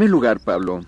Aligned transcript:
Primer 0.00 0.12
lugar, 0.12 0.40
Pablo, 0.40 0.80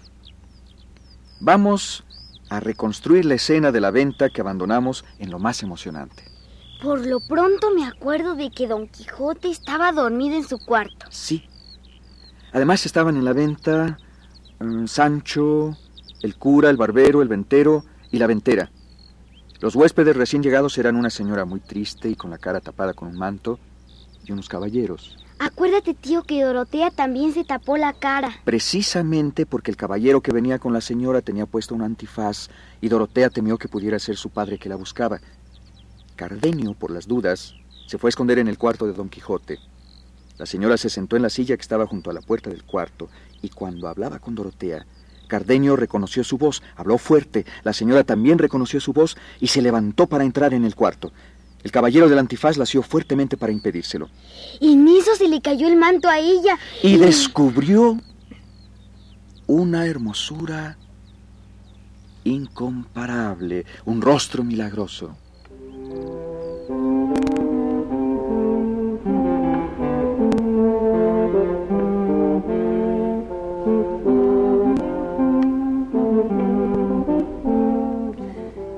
vamos 1.39 2.03
a 2.49 2.61
reconstruir 2.61 3.27
la 3.27 3.35
escena 3.35 3.71
de 3.71 3.79
la 3.79 3.91
venta 3.91 4.31
que 4.31 4.41
abandonamos 4.41 5.05
en 5.19 5.31
lo 5.31 5.39
más 5.39 5.63
emocionante. 5.63 6.25
Por 6.83 7.07
lo 7.07 7.21
pronto 7.21 7.75
me 7.75 7.85
acuerdo 7.85 8.37
de 8.37 8.51
que 8.51 8.67
Don 8.67 8.89
Quijote 8.89 9.51
estaba 9.51 9.93
dormido 9.93 10.37
en 10.39 10.49
su 10.49 10.59
cuarto. 10.65 11.05
Sí. 11.11 11.45
Además 12.55 12.87
estaban 12.87 13.19
en 13.19 13.27
la 13.27 13.35
venta 13.35 13.99
mm, 14.61 14.87
Sancho, 14.87 15.77
el 16.23 16.37
cura, 16.37 16.71
el 16.71 16.79
barbero, 16.79 17.21
el 17.21 17.29
ventero 17.29 17.85
y 18.11 18.17
la 18.17 18.27
ventera. 18.27 18.71
Los 19.61 19.77
huéspedes 19.77 20.17
recién 20.17 20.43
llegados 20.43 20.79
eran 20.79 20.97
una 20.97 21.11
señora 21.11 21.45
muy 21.45 21.61
triste 21.61 22.09
y 22.09 22.17
con 22.17 22.31
la 22.31 22.39
cara 22.39 22.61
tapada 22.61 22.95
con 22.95 23.09
un 23.09 23.19
manto 23.19 23.59
y 24.25 24.33
unos 24.33 24.49
caballeros. 24.49 25.19
Acuérdate, 25.45 25.93
tío, 25.93 26.23
que 26.23 26.41
Dorotea 26.41 26.93
también 26.93 27.35
se 27.35 27.43
tapó 27.43 27.77
la 27.77 27.93
cara. 27.95 28.31
Precisamente 28.45 29.45
porque 29.45 29.73
el 29.73 29.77
caballero 29.77 30.21
que 30.21 30.31
venía 30.31 30.61
con 30.61 30.73
la 30.73 30.81
señora 30.81 31.21
tenía 31.21 31.47
puesto 31.47 31.75
un 31.75 31.83
antifaz 31.83 32.49
y 32.81 32.89
Dorotea 32.89 33.29
temió 33.29 33.59
que 33.59 33.67
pudiera 33.67 33.99
ser 33.99 34.17
su 34.17 34.31
padre 34.31 34.57
que 34.57 34.69
la 34.69 34.77
buscaba. 34.77 35.19
Cardenio, 36.15 36.75
por 36.75 36.93
las 36.93 37.09
dudas, 37.09 37.57
se 37.89 37.99
fue 37.99 38.07
a 38.07 38.11
esconder 38.11 38.39
en 38.39 38.47
el 38.47 38.57
cuarto 38.57 38.87
de 38.87 38.93
Don 38.93 39.09
Quijote. 39.09 39.59
La 40.39 40.47
señora 40.47 40.77
se 40.77 40.89
sentó 40.89 41.17
en 41.17 41.23
la 41.23 41.31
silla 41.31 41.57
que 41.57 41.63
estaba 41.63 41.89
junto 41.89 42.11
a 42.11 42.15
la 42.15 42.21
puerta 42.21 42.49
del 42.49 42.63
cuarto 42.63 43.09
y 43.43 43.49
cuando 43.49 43.89
hablaba 43.89 44.21
con 44.21 44.37
Dorotea, 44.37 44.87
Cardenio 45.27 45.75
reconoció 45.75 46.23
su 46.23 46.39
voz, 46.39 46.63
habló 46.77 46.99
fuerte, 46.99 47.47
la 47.65 47.73
señora 47.73 48.05
también 48.05 48.39
reconoció 48.39 48.79
su 48.79 48.93
voz 48.93 49.17
y 49.41 49.49
se 49.49 49.61
levantó 49.61 50.07
para 50.07 50.23
entrar 50.23 50.55
en 50.55 50.65
el 50.65 50.77
cuarto. 50.77 51.11
El 51.63 51.71
caballero 51.71 52.09
del 52.09 52.19
antifaz 52.19 52.57
la 52.57 52.65
asió 52.65 52.83
fuertemente 52.83 53.37
para 53.37 53.53
impedírselo. 53.53 54.09
Y 54.61 54.73
en 54.73 54.89
eso 54.89 55.15
se 55.17 55.29
le 55.29 55.41
cayó 55.41 55.69
el 55.69 55.77
manto 55.77 56.09
a 56.09 56.19
ella. 56.19 56.59
Y 56.83 56.97
descubrió 56.97 57.99
una 59.47 59.87
hermosura 59.87 60.77
incomparable, 62.25 63.65
un 63.85 64.01
rostro 64.01 64.43
milagroso. 64.43 65.17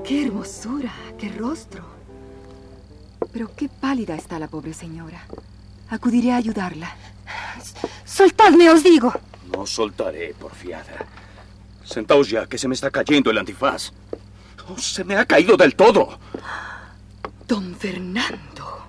¡Qué 0.05 0.25
hermosura! 0.25 0.93
¡Qué 1.19 1.31
rostro! 1.31 2.04
Pero 3.35 3.51
qué 3.57 3.69
pálida 3.69 4.15
está 4.15 4.39
la 4.39 4.47
pobre 4.47 4.73
señora. 4.73 5.27
Acudiré 5.91 6.31
a 6.33 6.37
ayudarla. 6.37 6.95
Soltadme, 8.05 8.71
os 8.71 8.85
digo. 8.85 9.13
No 9.53 9.67
soltaré, 9.67 10.33
porfiada. 10.39 11.05
Sentaos 11.85 12.31
ya, 12.31 12.47
que 12.47 12.57
se 12.57 12.69
me 12.69 12.75
está 12.77 12.93
cayendo 12.93 13.33
el 13.33 13.39
antifaz. 13.39 13.93
Oh, 14.69 14.79
se 14.79 15.03
me 15.03 15.17
ha 15.17 15.27
caído 15.27 15.57
del 15.57 15.75
todo. 15.75 16.17
Don 17.49 17.75
Fernando. 17.75 18.87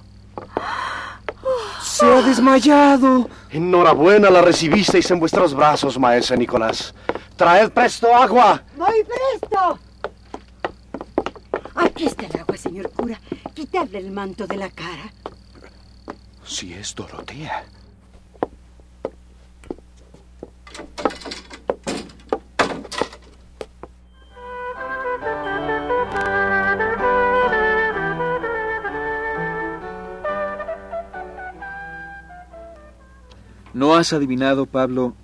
Se 1.82 2.06
ha 2.06 2.22
desmayado. 2.22 3.28
Enhorabuena, 3.50 4.30
la 4.30 4.44
recibisteis 4.44 5.10
en 5.10 5.20
vuestros 5.20 5.56
brazos, 5.56 5.98
maese 5.98 6.38
Nicolás. 6.38 6.94
Traed 7.36 7.72
presto 7.72 8.16
agua. 8.16 8.62
Voy 8.78 9.04
presto. 9.04 9.80
Aquí 11.76 12.06
está 12.06 12.26
el 12.26 12.40
agua, 12.40 12.58
señor 12.58 12.90
cura. 12.92 13.20
Quitadle 13.54 14.00
el 14.00 14.12
manto 14.12 14.48
de 14.48 14.58
la 14.58 14.70
cara. 14.70 15.14
Si 16.46 16.74
es 16.74 16.96
Dorotea. 16.96 17.66
¿No 33.74 33.96
has 33.96 34.14
adivinado, 34.14 34.68
Pablo, 34.68 35.16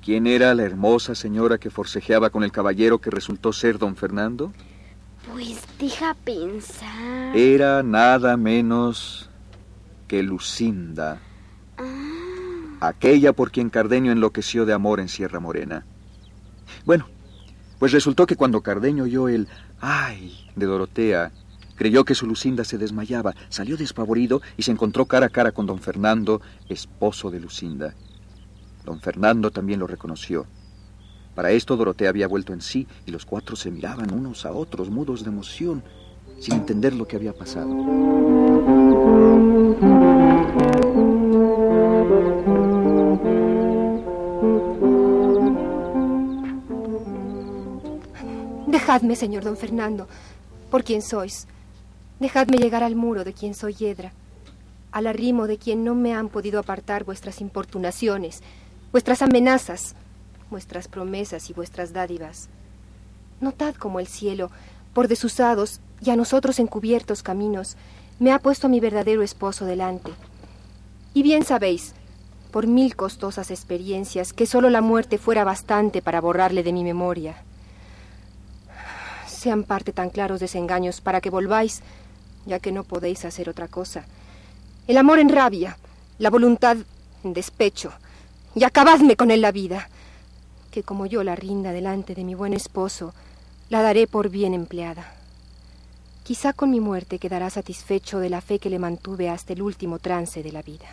quién 0.00 0.28
era 0.28 0.54
la 0.54 0.62
hermosa 0.62 1.16
señora 1.16 1.58
que 1.58 1.70
forcejeaba 1.70 2.30
con 2.30 2.44
el 2.44 2.52
caballero 2.52 3.00
que 3.00 3.10
resultó 3.10 3.52
ser 3.52 3.78
don 3.78 3.96
Fernando? 3.96 4.52
Deja 5.82 6.14
pensar. 6.14 7.34
Era 7.36 7.82
nada 7.82 8.36
menos 8.36 9.28
que 10.06 10.22
Lucinda, 10.22 11.20
Ah, 11.76 12.86
aquella 12.86 13.32
por 13.32 13.50
quien 13.50 13.68
Cardenio 13.68 14.12
enloqueció 14.12 14.64
de 14.64 14.74
amor 14.74 15.00
en 15.00 15.08
Sierra 15.08 15.40
Morena. 15.40 15.84
Bueno, 16.84 17.08
pues 17.80 17.90
resultó 17.90 18.28
que 18.28 18.36
cuando 18.36 18.60
Cardenio 18.60 19.02
oyó 19.02 19.28
el 19.28 19.48
ay 19.80 20.46
de 20.54 20.66
Dorotea, 20.66 21.32
creyó 21.74 22.04
que 22.04 22.14
su 22.14 22.28
Lucinda 22.28 22.62
se 22.62 22.78
desmayaba, 22.78 23.34
salió 23.48 23.76
despavorido 23.76 24.40
y 24.56 24.62
se 24.62 24.70
encontró 24.70 25.06
cara 25.06 25.26
a 25.26 25.30
cara 25.30 25.50
con 25.50 25.66
don 25.66 25.80
Fernando, 25.80 26.42
esposo 26.68 27.28
de 27.28 27.40
Lucinda. 27.40 27.92
Don 28.84 29.00
Fernando 29.00 29.50
también 29.50 29.80
lo 29.80 29.88
reconoció. 29.88 30.46
Para 31.34 31.50
esto 31.50 31.76
Dorotea 31.76 32.10
había 32.10 32.28
vuelto 32.28 32.52
en 32.52 32.60
sí 32.60 32.86
y 33.06 33.10
los 33.10 33.24
cuatro 33.24 33.56
se 33.56 33.70
miraban 33.70 34.12
unos 34.12 34.44
a 34.44 34.52
otros, 34.52 34.90
mudos 34.90 35.24
de 35.24 35.30
emoción, 35.30 35.82
sin 36.38 36.54
entender 36.54 36.92
lo 36.92 37.06
que 37.06 37.16
había 37.16 37.32
pasado. 37.32 37.74
Dejadme, 48.66 49.16
señor 49.16 49.44
don 49.44 49.56
Fernando, 49.56 50.08
por 50.70 50.84
quien 50.84 51.00
sois. 51.00 51.46
Dejadme 52.20 52.58
llegar 52.58 52.82
al 52.82 52.94
muro 52.94 53.24
de 53.24 53.32
quien 53.32 53.54
soy 53.54 53.74
hiedra, 53.74 54.12
al 54.90 55.06
arrimo 55.06 55.46
de 55.46 55.56
quien 55.56 55.82
no 55.82 55.94
me 55.94 56.14
han 56.14 56.28
podido 56.28 56.60
apartar 56.60 57.04
vuestras 57.04 57.40
importunaciones, 57.40 58.42
vuestras 58.92 59.22
amenazas, 59.22 59.94
vuestras 60.52 60.86
promesas 60.86 61.50
y 61.50 61.52
vuestras 61.52 61.92
dádivas. 61.92 62.48
Notad 63.40 63.74
cómo 63.74 63.98
el 63.98 64.06
cielo, 64.06 64.52
por 64.94 65.08
desusados 65.08 65.80
y 66.00 66.10
a 66.10 66.16
nosotros 66.16 66.60
encubiertos 66.60 67.24
caminos, 67.24 67.76
me 68.20 68.30
ha 68.30 68.38
puesto 68.38 68.68
a 68.68 68.70
mi 68.70 68.78
verdadero 68.78 69.22
esposo 69.22 69.64
delante. 69.64 70.12
Y 71.14 71.24
bien 71.24 71.44
sabéis, 71.44 71.94
por 72.52 72.68
mil 72.68 72.94
costosas 72.94 73.50
experiencias, 73.50 74.32
que 74.32 74.46
sólo 74.46 74.70
la 74.70 74.80
muerte 74.80 75.18
fuera 75.18 75.42
bastante 75.42 76.02
para 76.02 76.20
borrarle 76.20 76.62
de 76.62 76.72
mi 76.72 76.84
memoria. 76.84 77.42
Sean 79.26 79.64
parte 79.64 79.92
tan 79.92 80.10
claros 80.10 80.38
desengaños 80.38 81.00
para 81.00 81.20
que 81.20 81.30
volváis, 81.30 81.82
ya 82.46 82.60
que 82.60 82.70
no 82.70 82.84
podéis 82.84 83.24
hacer 83.24 83.48
otra 83.48 83.66
cosa. 83.68 84.04
El 84.86 84.98
amor 84.98 85.18
en 85.18 85.30
rabia, 85.30 85.78
la 86.18 86.30
voluntad 86.30 86.76
en 87.24 87.32
despecho, 87.32 87.92
y 88.54 88.64
acabadme 88.64 89.16
con 89.16 89.30
él 89.30 89.40
la 89.40 89.50
vida, 89.50 89.88
que 90.72 90.82
como 90.82 91.06
yo 91.06 91.22
la 91.22 91.36
rinda 91.36 91.70
delante 91.70 92.16
de 92.16 92.24
mi 92.24 92.34
buen 92.34 92.54
esposo, 92.54 93.14
la 93.68 93.82
daré 93.82 94.08
por 94.08 94.28
bien 94.30 94.54
empleada. 94.54 95.14
Quizá 96.24 96.52
con 96.52 96.70
mi 96.70 96.80
muerte 96.80 97.20
quedará 97.20 97.50
satisfecho 97.50 98.18
de 98.18 98.30
la 98.30 98.40
fe 98.40 98.58
que 98.58 98.70
le 98.70 98.80
mantuve 98.80 99.28
hasta 99.28 99.52
el 99.52 99.62
último 99.62 100.00
trance 100.00 100.42
de 100.42 100.50
la 100.50 100.62
vida. 100.62 100.88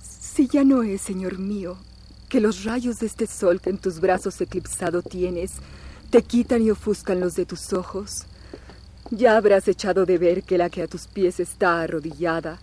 Si 0.00 0.48
ya 0.48 0.64
no 0.64 0.82
es, 0.82 1.00
señor 1.00 1.38
mío, 1.38 1.76
que 2.28 2.40
los 2.40 2.64
rayos 2.64 2.98
de 2.98 3.06
este 3.06 3.26
sol 3.26 3.60
que 3.60 3.70
en 3.70 3.78
tus 3.78 4.00
brazos 4.00 4.40
eclipsado 4.40 5.02
tienes 5.02 5.52
te 6.10 6.22
quitan 6.22 6.62
y 6.62 6.70
ofuscan 6.70 7.20
los 7.20 7.36
de 7.36 7.46
tus 7.46 7.72
ojos, 7.72 8.24
ya 9.12 9.36
habrás 9.36 9.68
echado 9.68 10.06
de 10.06 10.16
ver 10.16 10.42
que 10.42 10.56
la 10.56 10.70
que 10.70 10.82
a 10.82 10.88
tus 10.88 11.06
pies 11.06 11.38
está 11.38 11.82
arrodillada 11.82 12.58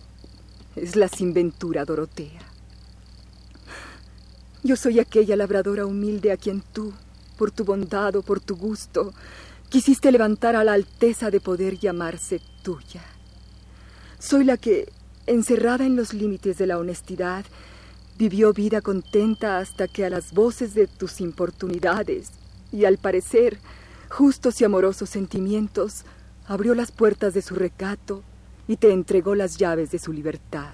es 0.74 0.96
la 0.96 1.06
sinventura 1.06 1.84
Dorotea. 1.84 2.42
Yo 4.64 4.74
soy 4.74 4.98
aquella 4.98 5.36
labradora 5.36 5.86
humilde 5.86 6.32
a 6.32 6.36
quien 6.36 6.60
tú, 6.60 6.92
por 7.38 7.52
tu 7.52 7.64
bondad 7.64 8.16
o 8.16 8.22
por 8.22 8.40
tu 8.40 8.56
gusto, 8.56 9.14
quisiste 9.68 10.10
levantar 10.10 10.56
a 10.56 10.64
la 10.64 10.72
alteza 10.72 11.30
de 11.30 11.40
poder 11.40 11.78
llamarse 11.78 12.40
tuya. 12.62 13.02
Soy 14.18 14.44
la 14.44 14.56
que, 14.56 14.92
encerrada 15.26 15.86
en 15.86 15.94
los 15.94 16.12
límites 16.12 16.58
de 16.58 16.66
la 16.66 16.78
honestidad, 16.78 17.44
vivió 18.18 18.52
vida 18.52 18.80
contenta 18.80 19.58
hasta 19.58 19.86
que 19.86 20.04
a 20.04 20.10
las 20.10 20.32
voces 20.32 20.74
de 20.74 20.88
tus 20.88 21.20
importunidades 21.20 22.32
y 22.72 22.86
al 22.86 22.98
parecer 22.98 23.58
justos 24.10 24.60
y 24.60 24.64
amorosos 24.64 25.08
sentimientos 25.08 26.04
abrió 26.50 26.74
las 26.74 26.90
puertas 26.90 27.32
de 27.32 27.42
su 27.42 27.54
recato 27.54 28.24
y 28.66 28.76
te 28.76 28.92
entregó 28.92 29.36
las 29.36 29.56
llaves 29.56 29.92
de 29.92 30.00
su 30.00 30.12
libertad. 30.12 30.72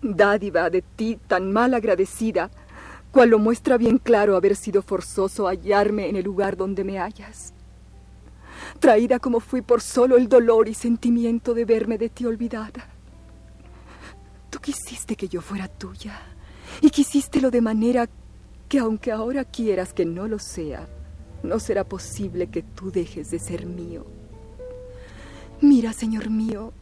Dádiva 0.00 0.70
de 0.70 0.80
ti 0.80 1.18
tan 1.26 1.52
mal 1.52 1.74
agradecida, 1.74 2.50
cual 3.12 3.28
lo 3.28 3.38
muestra 3.38 3.76
bien 3.76 3.98
claro 3.98 4.36
haber 4.36 4.56
sido 4.56 4.80
forzoso 4.80 5.48
hallarme 5.48 6.08
en 6.08 6.16
el 6.16 6.24
lugar 6.24 6.56
donde 6.56 6.82
me 6.82 6.98
hallas. 6.98 7.52
Traída 8.80 9.18
como 9.18 9.40
fui 9.40 9.60
por 9.60 9.82
solo 9.82 10.16
el 10.16 10.30
dolor 10.30 10.66
y 10.66 10.72
sentimiento 10.72 11.52
de 11.52 11.66
verme 11.66 11.98
de 11.98 12.08
ti 12.08 12.24
olvidada. 12.24 12.88
Tú 14.48 14.60
quisiste 14.60 15.14
que 15.14 15.28
yo 15.28 15.42
fuera 15.42 15.68
tuya 15.68 16.18
y 16.80 16.88
quisístelo 16.88 17.50
de 17.50 17.60
manera 17.60 18.08
que 18.70 18.78
aunque 18.78 19.12
ahora 19.12 19.44
quieras 19.44 19.92
que 19.92 20.06
no 20.06 20.26
lo 20.26 20.38
sea, 20.38 20.88
no 21.42 21.60
será 21.60 21.84
posible 21.84 22.46
que 22.46 22.62
tú 22.62 22.90
dejes 22.90 23.30
de 23.30 23.38
ser 23.38 23.66
mío. 23.66 24.23
Mira, 25.64 25.94
Señor 25.94 26.28
mío, 26.28 26.74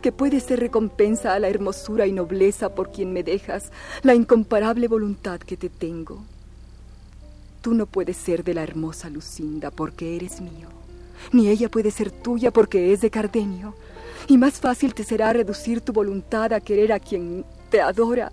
que 0.00 0.12
puede 0.12 0.38
ser 0.38 0.60
recompensa 0.60 1.34
a 1.34 1.40
la 1.40 1.48
hermosura 1.48 2.06
y 2.06 2.12
nobleza 2.12 2.72
por 2.72 2.92
quien 2.92 3.12
me 3.12 3.24
dejas, 3.24 3.72
la 4.04 4.14
incomparable 4.14 4.86
voluntad 4.86 5.40
que 5.40 5.56
te 5.56 5.68
tengo. 5.68 6.22
Tú 7.62 7.74
no 7.74 7.86
puedes 7.86 8.16
ser 8.16 8.44
de 8.44 8.54
la 8.54 8.62
hermosa 8.62 9.10
Lucinda 9.10 9.72
porque 9.72 10.14
eres 10.14 10.40
mío, 10.40 10.68
ni 11.32 11.48
ella 11.48 11.68
puede 11.68 11.90
ser 11.90 12.12
tuya 12.12 12.52
porque 12.52 12.92
es 12.92 13.00
de 13.00 13.10
Cardenio, 13.10 13.74
y 14.28 14.38
más 14.38 14.60
fácil 14.60 14.94
te 14.94 15.02
será 15.02 15.32
reducir 15.32 15.80
tu 15.80 15.92
voluntad 15.92 16.52
a 16.52 16.60
querer 16.60 16.92
a 16.92 17.00
quien 17.00 17.44
te 17.70 17.80
adora 17.80 18.30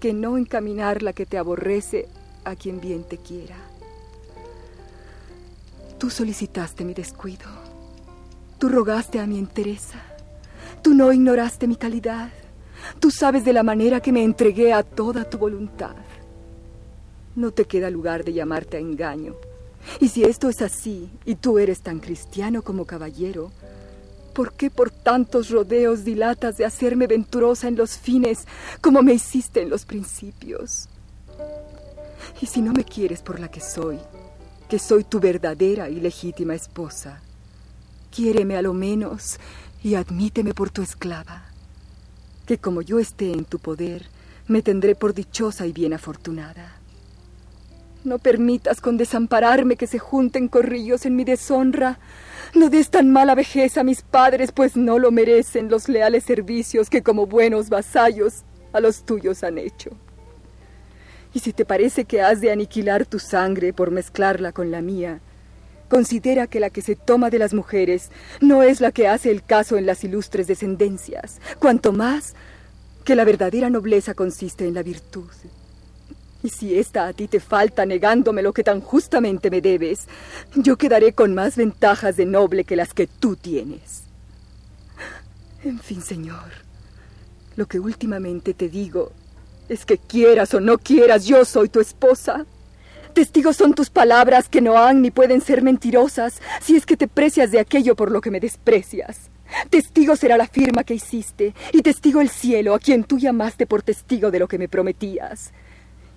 que 0.00 0.14
no 0.14 0.38
encaminar 0.38 1.02
la 1.02 1.12
que 1.12 1.26
te 1.26 1.36
aborrece 1.36 2.08
a 2.46 2.56
quien 2.56 2.80
bien 2.80 3.04
te 3.04 3.18
quiera. 3.18 3.56
Tú 5.98 6.08
solicitaste 6.08 6.82
mi 6.86 6.94
descuido, 6.94 7.61
tú 8.62 8.68
rogaste 8.68 9.18
a 9.18 9.26
mi 9.26 9.40
entereza, 9.40 9.98
tú 10.82 10.94
no 10.94 11.12
ignoraste 11.12 11.66
mi 11.66 11.74
calidad, 11.74 12.28
tú 13.00 13.10
sabes 13.10 13.44
de 13.44 13.52
la 13.52 13.64
manera 13.64 13.98
que 13.98 14.12
me 14.12 14.22
entregué 14.22 14.72
a 14.72 14.84
toda 14.84 15.28
tu 15.28 15.36
voluntad. 15.36 15.96
No 17.34 17.50
te 17.50 17.64
queda 17.64 17.90
lugar 17.90 18.22
de 18.22 18.34
llamarte 18.34 18.76
a 18.76 18.80
engaño. 18.80 19.34
Y 19.98 20.10
si 20.10 20.22
esto 20.22 20.48
es 20.48 20.62
así, 20.62 21.10
y 21.24 21.34
tú 21.34 21.58
eres 21.58 21.80
tan 21.80 21.98
cristiano 21.98 22.62
como 22.62 22.84
caballero, 22.84 23.50
¿Por 24.32 24.52
qué 24.52 24.70
por 24.70 24.90
tantos 24.90 25.50
rodeos 25.50 26.04
dilatas 26.04 26.56
de 26.56 26.64
hacerme 26.64 27.08
venturosa 27.08 27.66
en 27.66 27.76
los 27.76 27.98
fines 27.98 28.46
como 28.80 29.02
me 29.02 29.14
hiciste 29.14 29.60
en 29.60 29.70
los 29.70 29.84
principios? 29.84 30.88
Y 32.40 32.46
si 32.46 32.62
no 32.62 32.72
me 32.72 32.84
quieres 32.84 33.22
por 33.22 33.40
la 33.40 33.50
que 33.50 33.60
soy, 33.60 33.98
que 34.68 34.78
soy 34.78 35.02
tu 35.02 35.18
verdadera 35.18 35.90
y 35.90 35.96
legítima 35.96 36.54
esposa, 36.54 37.20
quiéreme 38.14 38.56
a 38.56 38.62
lo 38.62 38.74
menos 38.74 39.40
y 39.82 39.94
admíteme 39.94 40.54
por 40.54 40.70
tu 40.70 40.82
esclava, 40.82 41.42
que 42.46 42.58
como 42.58 42.82
yo 42.82 42.98
esté 42.98 43.32
en 43.32 43.44
tu 43.44 43.58
poder, 43.58 44.06
me 44.46 44.62
tendré 44.62 44.94
por 44.94 45.14
dichosa 45.14 45.66
y 45.66 45.72
bien 45.72 45.94
afortunada. 45.94 46.76
No 48.04 48.18
permitas 48.18 48.80
con 48.80 48.96
desampararme 48.96 49.76
que 49.76 49.86
se 49.86 49.98
junten 49.98 50.48
corrillos 50.48 51.06
en 51.06 51.16
mi 51.16 51.24
deshonra, 51.24 51.98
no 52.54 52.68
des 52.68 52.90
tan 52.90 53.10
mala 53.10 53.34
vejez 53.34 53.78
a 53.78 53.84
mis 53.84 54.02
padres, 54.02 54.52
pues 54.52 54.76
no 54.76 54.98
lo 54.98 55.10
merecen 55.10 55.70
los 55.70 55.88
leales 55.88 56.24
servicios 56.24 56.90
que 56.90 57.02
como 57.02 57.26
buenos 57.26 57.68
vasallos 57.68 58.42
a 58.72 58.80
los 58.80 59.04
tuyos 59.04 59.42
han 59.42 59.56
hecho. 59.56 59.90
Y 61.32 61.38
si 61.38 61.52
te 61.52 61.64
parece 61.64 62.04
que 62.04 62.20
has 62.20 62.40
de 62.40 62.50
aniquilar 62.50 63.06
tu 63.06 63.18
sangre 63.18 63.72
por 63.72 63.90
mezclarla 63.90 64.52
con 64.52 64.70
la 64.70 64.82
mía, 64.82 65.20
considera 65.92 66.46
que 66.46 66.58
la 66.58 66.70
que 66.70 66.80
se 66.80 66.96
toma 66.96 67.28
de 67.28 67.38
las 67.38 67.52
mujeres 67.52 68.10
no 68.40 68.62
es 68.62 68.80
la 68.80 68.92
que 68.92 69.08
hace 69.08 69.30
el 69.30 69.44
caso 69.44 69.76
en 69.76 69.84
las 69.84 70.02
ilustres 70.04 70.46
descendencias, 70.46 71.38
cuanto 71.58 71.92
más 71.92 72.32
que 73.04 73.14
la 73.14 73.26
verdadera 73.26 73.68
nobleza 73.68 74.14
consiste 74.14 74.66
en 74.66 74.72
la 74.72 74.82
virtud. 74.82 75.28
Y 76.42 76.48
si 76.48 76.78
esta 76.78 77.08
a 77.08 77.12
ti 77.12 77.28
te 77.28 77.40
falta 77.40 77.84
negándome 77.84 78.40
lo 78.40 78.54
que 78.54 78.64
tan 78.64 78.80
justamente 78.80 79.50
me 79.50 79.60
debes, 79.60 80.06
yo 80.54 80.78
quedaré 80.78 81.12
con 81.12 81.34
más 81.34 81.56
ventajas 81.56 82.16
de 82.16 82.24
noble 82.24 82.64
que 82.64 82.74
las 82.74 82.94
que 82.94 83.06
tú 83.06 83.36
tienes. 83.36 84.04
En 85.62 85.78
fin, 85.78 86.00
señor, 86.00 86.52
lo 87.56 87.66
que 87.66 87.78
últimamente 87.78 88.54
te 88.54 88.70
digo 88.70 89.12
es 89.68 89.84
que 89.84 89.98
quieras 89.98 90.54
o 90.54 90.60
no 90.60 90.78
quieras, 90.78 91.26
yo 91.26 91.44
soy 91.44 91.68
tu 91.68 91.80
esposa. 91.80 92.46
Testigos 93.14 93.56
son 93.56 93.74
tus 93.74 93.90
palabras 93.90 94.48
que 94.48 94.60
no 94.60 94.78
han 94.78 95.02
ni 95.02 95.10
pueden 95.10 95.40
ser 95.40 95.62
mentirosas 95.62 96.40
si 96.60 96.76
es 96.76 96.86
que 96.86 96.96
te 96.96 97.08
precias 97.08 97.50
de 97.50 97.60
aquello 97.60 97.94
por 97.94 98.10
lo 98.10 98.20
que 98.20 98.30
me 98.30 98.40
desprecias. 98.40 99.30
Testigo 99.68 100.16
será 100.16 100.38
la 100.38 100.46
firma 100.46 100.82
que 100.82 100.94
hiciste 100.94 101.54
y 101.72 101.82
testigo 101.82 102.22
el 102.22 102.30
cielo 102.30 102.74
a 102.74 102.78
quien 102.78 103.04
tú 103.04 103.18
llamaste 103.18 103.66
por 103.66 103.82
testigo 103.82 104.30
de 104.30 104.38
lo 104.38 104.48
que 104.48 104.58
me 104.58 104.68
prometías. 104.68 105.52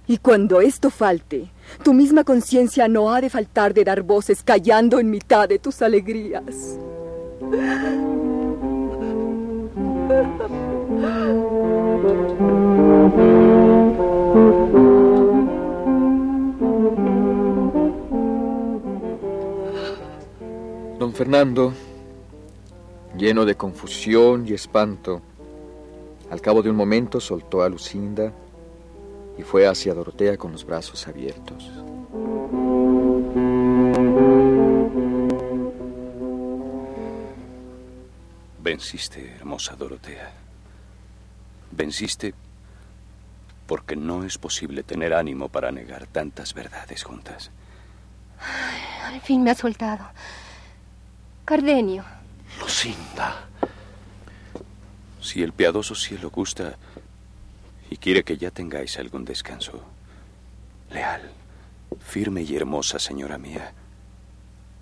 Y 0.08 0.20
cuando 0.20 0.62
esto 0.62 0.90
falte, 0.90 1.52
tu 1.84 1.94
misma 1.94 2.24
conciencia 2.24 2.88
no 2.88 3.14
ha 3.14 3.20
de 3.20 3.30
faltar 3.30 3.74
de 3.74 3.84
dar 3.84 4.04
voces 4.04 4.42
callando 4.44 5.00
en 5.00 5.10
mitad 5.10 5.50
de 5.50 5.60
tus 5.60 5.82
alegrías. 5.82 6.80
Don 21.06 21.14
Fernando, 21.14 21.72
lleno 23.16 23.46
de 23.46 23.54
confusión 23.54 24.48
y 24.48 24.54
espanto, 24.54 25.22
al 26.32 26.42
cabo 26.42 26.64
de 26.64 26.72
un 26.72 26.76
momento 26.76 27.20
soltó 27.20 27.62
a 27.62 27.70
Lucinda 27.70 28.34
y 29.38 29.44
fue 29.44 29.68
hacia 29.68 29.94
Dorotea 29.94 30.36
con 30.36 30.52
los 30.52 30.66
brazos 30.66 31.08
abiertos. 31.08 31.70
Venciste, 38.64 39.36
hermosa 39.36 39.76
Dorotea. 39.76 40.34
Venciste 41.70 42.34
porque 43.68 43.96
no 43.96 44.24
es 44.24 44.40
posible 44.40 44.82
tener 44.82 45.14
ánimo 45.14 45.50
para 45.50 45.72
negar 45.72 46.08
tantas 46.08 46.56
verdades 46.56 47.04
juntas. 47.04 47.52
al 49.04 49.22
fin 49.22 49.44
me 49.44 49.52
ha 49.52 49.56
soltado. 49.56 50.04
Cardenio. 51.46 52.04
Lucinda. 52.60 53.46
Si 55.22 55.44
el 55.44 55.54
piadoso 55.54 55.94
cielo 55.94 56.32
gusta, 56.32 56.76
y 57.88 57.98
quiere 57.98 58.24
que 58.24 58.38
ya 58.38 58.50
tengáis 58.50 58.98
algún 58.98 59.26
descanso. 59.26 59.84
Leal, 60.90 61.32
firme 62.00 62.42
y 62.42 62.56
hermosa, 62.56 62.98
señora 62.98 63.38
mía. 63.38 63.74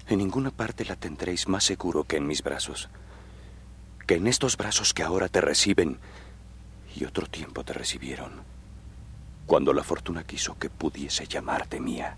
En 0.07 0.19
ninguna 0.19 0.51
parte 0.51 0.85
la 0.85 0.95
tendréis 0.95 1.49
más 1.49 1.65
seguro 1.65 2.05
que 2.05 2.15
en 2.15 2.27
mis 2.27 2.41
brazos. 2.41 2.87
Que 4.07 4.15
en 4.15 4.27
estos 4.27 4.55
brazos 4.55 4.93
que 4.93 5.03
ahora 5.03 5.27
te 5.27 5.41
reciben 5.41 5.99
y 6.95 7.03
otro 7.03 7.27
tiempo 7.27 7.65
te 7.65 7.73
recibieron. 7.73 8.41
Cuando 9.45 9.73
la 9.73 9.83
fortuna 9.83 10.23
quiso 10.23 10.57
que 10.57 10.69
pudiese 10.69 11.27
llamarte 11.27 11.81
mía. 11.81 12.15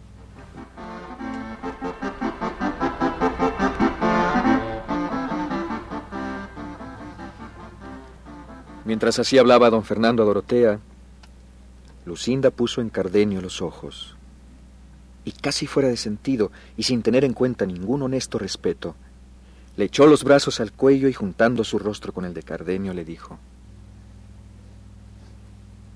Mientras 8.85 9.17
así 9.17 9.39
hablaba 9.39 9.71
don 9.71 9.83
Fernando 9.83 10.21
a 10.21 10.25
Dorotea, 10.27 10.79
Lucinda 12.05 12.51
puso 12.51 12.81
en 12.81 12.89
Cardenio 12.89 13.41
los 13.41 13.63
ojos, 13.63 14.15
y 15.25 15.31
casi 15.31 15.65
fuera 15.65 15.89
de 15.89 15.97
sentido, 15.97 16.51
y 16.77 16.83
sin 16.83 17.01
tener 17.01 17.25
en 17.25 17.33
cuenta 17.33 17.65
ningún 17.65 18.03
honesto 18.03 18.37
respeto, 18.37 18.95
le 19.75 19.85
echó 19.85 20.05
los 20.05 20.23
brazos 20.23 20.59
al 20.59 20.71
cuello 20.71 21.09
y 21.09 21.13
juntando 21.13 21.63
su 21.63 21.79
rostro 21.79 22.13
con 22.13 22.25
el 22.25 22.35
de 22.35 22.43
Cardenio 22.43 22.93
le 22.93 23.03
dijo, 23.03 23.39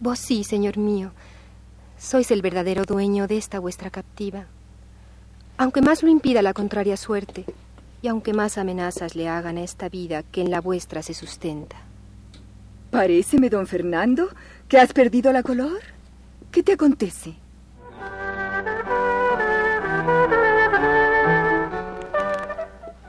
Vos 0.01 0.17
sí, 0.17 0.43
señor 0.43 0.77
mío, 0.77 1.12
sois 2.00 2.31
el 2.31 2.41
verdadero 2.41 2.86
dueño 2.86 3.27
de 3.27 3.38
esta 3.38 3.60
vuestra 3.60 3.91
captiva. 3.91 4.46
Aunque 5.58 5.81
más 5.81 6.01
lo 6.01 6.10
impida 6.10 6.41
la 6.41 6.53
contraria 6.53 6.98
suerte, 6.98 7.46
y 8.01 8.08
aunque 8.08 8.34
más 8.34 8.58
amenazas 8.58 9.15
le 9.15 9.27
hagan 9.27 9.58
a 9.58 9.63
esta 9.63 9.89
vida 9.89 10.24
que 10.24 10.41
en 10.41 10.50
la 10.50 10.62
vuestra 10.62 11.03
se 11.03 11.13
sustenta. 11.13 11.88
Paréceme, 12.91 13.50
don 13.50 13.67
Fernando, 13.67 14.29
que 14.67 14.77
has 14.77 14.93
perdido 14.93 15.31
la 15.31 15.43
color. 15.43 15.79
¿Qué 16.51 16.63
te 16.63 16.74
acontece? 16.74 17.36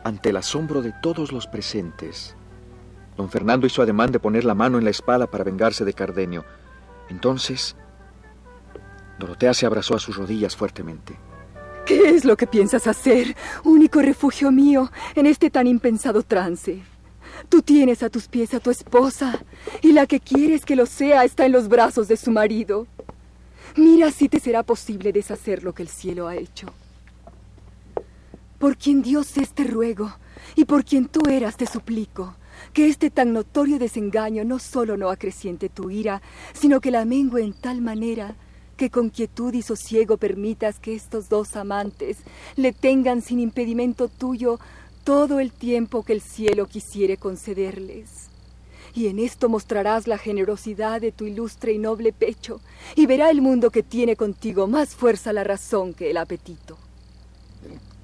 Ante 0.05 0.31
el 0.31 0.37
asombro 0.37 0.83
de 0.83 0.93
todos 1.01 1.33
los 1.33 1.47
presentes, 1.47 2.35
don 3.17 3.31
Fernando 3.31 3.67
hizo 3.67 3.81
ademán 3.81 4.13
de 4.13 4.21
poner 4.21 4.45
la 4.45 4.55
mano 4.55 4.79
en 4.79 4.85
la 4.85 4.91
espada 4.91 5.27
para 5.27 5.45
vengarse 5.45 5.85
de 5.85 5.95
Cardenio. 5.95 6.45
Entonces, 7.09 7.77
Dorotea 9.19 9.55
se 9.55 9.67
abrazó 9.67 9.95
a 9.95 9.99
sus 9.99 10.17
rodillas 10.17 10.57
fuertemente. 10.57 11.17
¿Qué 11.87 12.11
es 12.11 12.25
lo 12.25 12.37
que 12.37 12.47
piensas 12.47 12.87
hacer, 12.87 13.37
único 13.65 14.01
refugio 14.03 14.53
mío 14.53 14.91
en 15.15 15.27
este 15.27 15.51
tan 15.51 15.67
impensado 15.67 16.23
trance? 16.23 16.83
Tú 17.49 17.63
tienes 17.63 18.03
a 18.03 18.11
tus 18.11 18.29
pies 18.29 18.55
a 18.55 18.61
tu 18.61 18.71
esposa, 18.71 19.43
y 19.83 19.93
la 19.93 20.07
que 20.07 20.21
quieres 20.21 20.65
que 20.65 20.77
lo 20.77 20.87
sea 20.87 21.25
está 21.25 21.47
en 21.47 21.53
los 21.53 21.69
brazos 21.69 22.09
de 22.09 22.17
su 22.17 22.31
marido. 22.31 22.87
Mira 23.77 24.11
si 24.11 24.29
te 24.29 24.41
será 24.41 24.63
posible 24.63 25.13
deshacer 25.13 25.63
lo 25.63 25.73
que 25.75 25.83
el 25.83 25.89
cielo 25.89 26.29
ha 26.29 26.37
hecho. 26.37 26.69
Por 28.59 28.77
quien 28.77 29.03
Dios 29.03 29.37
es 29.39 29.53
te 29.53 29.65
ruego, 29.65 30.13
y 30.55 30.65
por 30.65 30.85
quien 30.85 31.09
tú 31.09 31.23
eras 31.29 31.57
te 31.57 31.67
suplico, 31.67 32.35
que 32.73 32.89
este 32.89 33.11
tan 33.11 33.33
notorio 33.33 33.79
desengaño 33.79 34.45
no 34.45 34.59
solo 34.59 34.97
no 34.97 35.09
acreciente 35.09 35.69
tu 35.69 35.91
ira, 35.91 36.21
sino 36.53 36.81
que 36.81 36.91
la 36.91 37.05
mengue 37.05 37.43
en 37.43 37.55
tal 37.55 37.81
manera 37.81 38.37
que 38.77 38.91
con 38.91 39.11
quietud 39.11 39.53
y 39.53 39.63
sosiego 39.63 40.17
permitas 40.17 40.79
que 40.79 40.95
estos 40.95 41.29
dos 41.29 41.55
amantes 41.55 42.19
le 42.57 42.73
tengan 42.73 43.21
sin 43.21 43.39
impedimento 43.39 44.09
tuyo 44.09 44.59
todo 45.05 45.41
el 45.41 45.53
tiempo 45.53 46.03
que 46.03 46.13
el 46.13 46.21
cielo 46.21 46.67
quisiere 46.67 47.17
concederles. 47.17 48.29
Y 48.95 49.07
en 49.07 49.19
esto 49.19 49.49
mostrarás 49.49 50.07
la 50.07 50.19
generosidad 50.19 51.01
de 51.01 51.13
tu 51.13 51.25
ilustre 51.25 51.73
y 51.73 51.79
noble 51.79 52.13
pecho, 52.13 52.61
y 52.97 53.07
verá 53.07 53.31
el 53.31 53.41
mundo 53.41 53.71
que 53.71 53.83
tiene 53.83 54.17
contigo 54.17 54.67
más 54.67 54.95
fuerza 54.95 55.33
la 55.33 55.45
razón 55.45 55.95
que 55.95 56.11
el 56.11 56.17
apetito. 56.17 56.77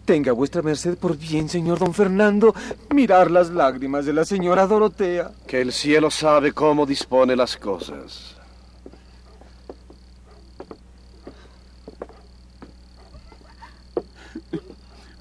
Tenga 0.04 0.30
vuestra 0.30 0.62
merced 0.62 0.96
por 0.96 1.16
bien, 1.16 1.48
señor 1.48 1.80
don 1.80 1.92
Fernando, 1.92 2.54
mirar 2.94 3.28
las 3.28 3.50
lágrimas 3.50 4.06
de 4.06 4.12
la 4.12 4.24
señora 4.24 4.64
Dorotea. 4.68 5.32
Que 5.48 5.60
el 5.60 5.72
cielo 5.72 6.12
sabe 6.12 6.52
cómo 6.52 6.86
dispone 6.86 7.34
las 7.34 7.56
cosas. 7.56 8.36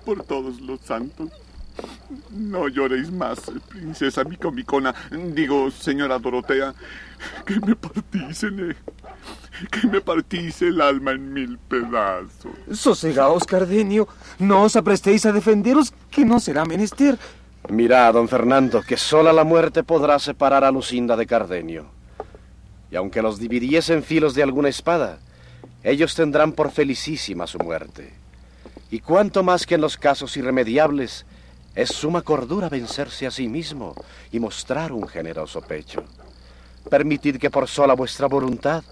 Por 0.05 0.23
todos 0.23 0.61
los 0.61 0.79
santos. 0.81 1.31
No 2.31 2.67
lloréis 2.67 3.11
más, 3.11 3.39
princesa 3.69 4.23
Micomicona. 4.23 4.93
Digo, 5.33 5.71
señora 5.71 6.19
Dorotea, 6.19 6.73
que 7.45 7.59
me 7.59 7.75
partís 7.75 8.43
en 8.43 8.59
el, 8.59 8.75
que 9.71 9.87
me 9.87 10.01
partís 10.01 10.61
el 10.61 10.81
alma 10.81 11.11
en 11.11 11.33
mil 11.33 11.57
pedazos. 11.57 12.51
Sosegaos, 12.71 13.45
Cardenio. 13.45 14.07
No 14.39 14.63
os 14.63 14.75
aprestéis 14.75 15.25
a 15.25 15.31
defenderos, 15.31 15.93
que 16.11 16.25
no 16.25 16.39
será 16.39 16.65
menester. 16.65 17.17
Mirad, 17.69 18.13
don 18.13 18.27
Fernando, 18.27 18.81
que 18.81 18.97
sola 18.97 19.33
la 19.33 19.43
muerte 19.43 19.83
podrá 19.83 20.19
separar 20.19 20.63
a 20.63 20.71
Lucinda 20.71 21.15
de 21.15 21.25
Cardenio. 21.25 21.87
Y 22.91 22.95
aunque 22.95 23.21
los 23.21 23.39
dividiesen 23.39 24.03
filos 24.03 24.35
de 24.35 24.43
alguna 24.43 24.69
espada, 24.69 25.19
ellos 25.83 26.15
tendrán 26.15 26.51
por 26.51 26.71
felicísima 26.71 27.47
su 27.47 27.57
muerte. 27.59 28.13
Y 28.91 28.99
cuanto 28.99 29.41
más 29.41 29.65
que 29.65 29.75
en 29.75 29.81
los 29.81 29.97
casos 29.97 30.37
irremediables, 30.37 31.25
es 31.75 31.89
suma 31.89 32.21
cordura 32.21 32.69
vencerse 32.69 33.27
a 33.27 33.31
sí 33.31 33.47
mismo 33.47 33.93
y 34.31 34.39
mostrar 34.39 34.91
un 34.91 35.07
generoso 35.07 35.61
pecho. 35.61 36.03
Permitid 36.89 37.37
que 37.37 37.49
por 37.49 37.67
sola 37.67 37.93
vuestra 37.93 38.27
voluntad 38.27 38.83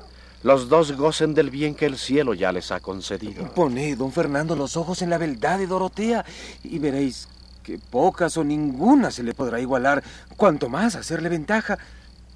los 0.44 0.68
dos 0.68 0.92
gocen 0.92 1.34
del 1.34 1.50
bien 1.50 1.74
que 1.74 1.86
el 1.86 1.98
cielo 1.98 2.34
ya 2.34 2.52
les 2.52 2.72
ha 2.72 2.82
concedido. 2.82 3.46
Poned, 3.54 3.98
don 3.98 4.12
Fernando, 4.12 4.56
los 4.56 4.76
ojos 4.76 5.02
en 5.02 5.10
la 5.10 5.18
beldad 5.18 5.58
de 5.58 5.68
Dorotea 5.68 6.26
y 6.64 6.80
veréis 6.80 7.30
que 7.64 7.80
pocas 7.80 8.36
o 8.36 8.44
ninguna 8.44 9.10
se 9.10 9.24
le 9.24 9.34
podrá 9.34 9.62
igualar, 9.62 10.04
cuanto 10.36 10.68
más 10.68 10.96
hacerle 10.96 11.30
ventaja 11.30 11.78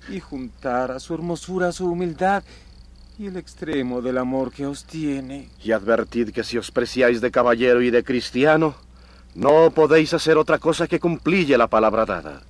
y 0.10 0.22
juntar 0.22 0.92
a 0.92 1.01
su 1.01 1.13
hermosura 1.13 1.74
su 1.74 1.86
humildad 1.86 2.44
y 3.20 3.25
el 3.27 3.36
extremo 3.36 4.01
del 4.01 4.20
amor 4.20 4.54
que 4.54 4.66
os 4.66 4.86
tiene. 4.86 5.50
Y 5.62 5.74
advertid 5.74 6.30
que 6.30 6.46
si 6.46 6.58
os 6.58 6.72
preciáis 6.72 7.20
de 7.20 7.30
caballero 7.30 7.82
y 7.82 7.89
de 7.89 8.06
cristiano, 8.06 8.75
no 9.38 9.70
podéis 9.70 10.15
hacer 10.15 10.36
otra 10.36 10.58
cosa 10.58 10.88
que 10.88 11.00
cumplille 11.00 11.60
la 11.60 11.67
palabra 11.67 12.08
dada. 12.08 12.41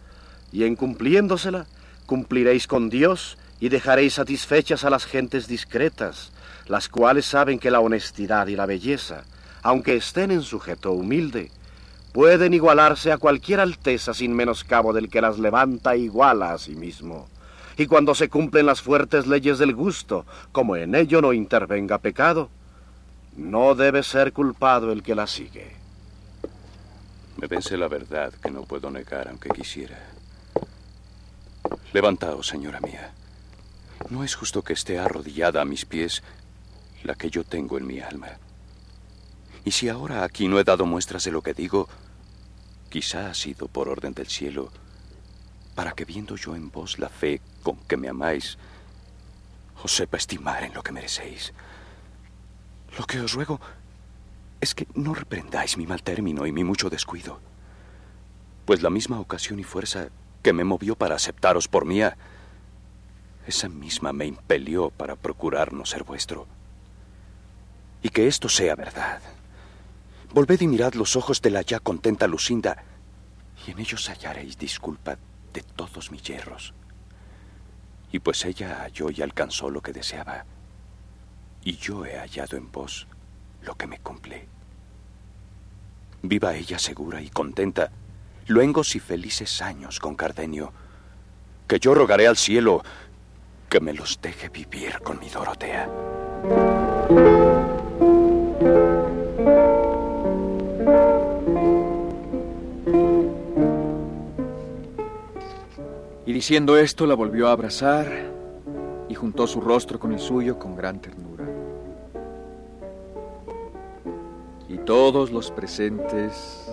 Y 0.54 0.64
en 0.64 0.78
cumpliéndosela, 0.78 1.66
cumpliréis 2.06 2.66
con 2.66 2.90
Dios 2.90 3.38
y 3.60 3.68
dejaréis 3.68 4.14
satisfechas 4.14 4.86
a 4.86 4.90
las 4.90 5.06
gentes 5.06 5.50
discretas, 5.50 6.32
las 6.66 6.88
cuales 6.88 7.26
saben 7.26 7.60
que 7.60 7.72
la 7.72 7.82
honestidad 7.82 8.48
y 8.48 8.56
la 8.56 8.66
belleza, 8.66 9.26
aunque 9.64 9.98
estén 9.98 10.32
en 10.32 10.44
sujeto 10.44 10.94
humilde, 10.94 11.52
pueden 12.14 12.54
igualarse 12.54 13.12
a 13.12 13.18
cualquier 13.18 13.60
alteza 13.60 14.14
sin 14.14 14.34
menoscabo 14.34 14.94
del 14.94 15.10
que 15.10 15.20
las 15.20 15.40
levanta 15.40 15.94
e 15.94 16.00
iguala 16.00 16.54
a 16.54 16.58
sí 16.58 16.76
mismo. 16.78 17.28
Y 17.78 17.88
cuando 17.88 18.16
se 18.16 18.30
cumplen 18.30 18.66
las 18.66 18.82
fuertes 18.82 19.28
leyes 19.28 19.58
del 19.58 19.76
gusto, 19.76 20.26
como 20.54 20.78
en 20.78 20.96
ello 20.96 21.22
no 21.22 21.34
intervenga 21.34 21.98
pecado, 21.98 22.50
no 23.36 23.76
debe 23.76 24.04
ser 24.04 24.32
culpado 24.32 24.94
el 24.94 25.04
que 25.04 25.16
la 25.16 25.28
sigue. 25.28 25.87
Me 27.38 27.48
vence 27.48 27.78
la 27.78 27.88
verdad 27.88 28.34
que 28.34 28.50
no 28.50 28.64
puedo 28.64 28.90
negar 28.90 29.28
aunque 29.28 29.50
quisiera. 29.50 29.98
Levantaos, 31.94 32.48
señora 32.48 32.80
mía. 32.80 33.14
No 34.10 34.24
es 34.24 34.36
justo 34.36 34.64
que 34.64 34.74
esté 34.74 35.00
arrodillada 35.00 35.62
a 35.62 35.66
mis 35.66 35.86
pies 35.86 36.24
la 37.04 37.16
que 37.16 37.30
yo 37.30 37.44
tengo 37.44 37.78
en 37.78 37.86
mi 37.86 38.00
alma. 38.00 38.30
Y 39.66 39.72
si 39.72 39.88
ahora 39.88 40.24
aquí 40.24 40.48
no 40.48 40.60
he 40.60 40.64
dado 40.64 40.86
muestras 40.86 41.24
de 41.26 41.32
lo 41.32 41.42
que 41.42 41.54
digo, 41.54 41.88
quizá 42.90 43.30
ha 43.30 43.34
sido 43.34 43.68
por 43.68 43.88
orden 43.88 44.14
del 44.14 44.28
cielo, 44.28 44.72
para 45.76 45.92
que 45.92 46.06
viendo 46.06 46.36
yo 46.38 46.56
en 46.56 46.72
vos 46.72 46.98
la 46.98 47.10
fe 47.10 47.42
con 47.62 47.78
que 47.78 47.98
me 47.98 48.10
amáis, 48.10 48.58
os 49.84 49.96
sepa 49.96 50.18
estimar 50.18 50.64
en 50.64 50.74
lo 50.74 50.82
que 50.82 50.92
merecéis. 50.92 51.54
Lo 52.98 53.06
que 53.06 53.20
os 53.20 53.34
ruego 53.34 53.60
es 54.62 54.74
que 54.74 54.88
no 54.96 55.14
reprendáis 55.14 55.78
mi 55.78 55.86
mal 55.86 56.02
término 56.04 56.46
y 56.46 56.52
mi 56.52 56.64
mucho 56.64 56.90
descuido, 56.90 57.40
pues 58.66 58.82
la 58.82 58.90
misma 58.90 59.20
ocasión 59.20 59.60
y 59.60 59.64
fuerza 59.64 60.10
que 60.42 60.54
me 60.54 60.64
movió 60.64 60.96
para 60.96 61.16
aceptaros 61.16 61.68
por 61.68 61.86
mía, 61.86 62.18
esa 63.46 63.70
misma 63.70 64.14
me 64.14 64.26
impelió 64.26 64.90
para 64.90 65.16
procurar 65.16 65.74
no 65.74 65.86
ser 65.86 66.04
vuestro. 66.04 66.48
Y 68.02 68.10
que 68.10 68.28
esto 68.28 68.50
sea 68.50 68.76
verdad. 68.76 69.22
Volved 70.34 70.62
y 70.62 70.68
mirad 70.68 70.94
los 70.94 71.16
ojos 71.16 71.42
de 71.42 71.50
la 71.50 71.62
ya 71.62 71.80
contenta 71.80 72.28
Lucinda, 72.28 72.84
y 73.66 73.72
en 73.72 73.80
ellos 73.80 74.10
hallaréis 74.10 74.58
disculpa 74.58 75.18
de 75.54 75.62
todos 75.62 76.12
mis 76.12 76.24
hierros. 76.24 76.74
Y 78.12 78.20
pues 78.20 78.44
ella 78.46 78.80
halló 78.82 79.10
y 79.12 79.22
alcanzó 79.22 79.70
lo 79.70 79.82
que 79.82 79.94
deseaba, 79.94 80.46
y 81.64 81.78
yo 81.78 82.06
he 82.06 82.18
hallado 82.18 82.58
en 82.58 82.72
vos 82.72 83.08
lo 83.68 83.76
que 83.76 83.86
me 83.86 84.00
cumple. 84.00 84.48
Viva 86.24 86.56
ella 86.56 86.80
segura 86.80 87.22
y 87.22 87.30
contenta, 87.30 87.92
luengos 88.48 88.96
y 88.96 89.00
felices 89.00 89.62
años 89.62 90.00
con 90.00 90.16
Cardenio, 90.16 90.72
que 91.68 91.80
yo 91.80 91.94
rogaré 91.94 92.28
al 92.28 92.38
cielo 92.38 92.82
que 93.70 93.82
me 93.82 93.94
los 93.94 94.20
deje 94.22 94.48
vivir 94.50 95.00
con 95.04 95.20
mi 95.20 95.30
Dorotea. 95.30 95.90
Y 106.26 106.34
diciendo 106.34 106.78
esto 106.78 107.06
la 107.06 107.16
volvió 107.16 107.50
a 107.50 107.52
abrazar 107.52 108.08
y 109.10 109.16
juntó 109.16 109.46
su 109.46 109.60
rostro 109.60 110.00
con 110.00 110.14
el 110.14 110.20
suyo 110.20 110.58
con 110.58 110.76
gran 110.76 111.00
ternura. 111.00 111.27
Todos 114.88 115.32
los 115.32 115.52
presentes 115.52 116.66